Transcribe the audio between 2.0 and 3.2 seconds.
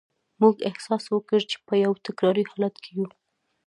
تکراري حالت کې یو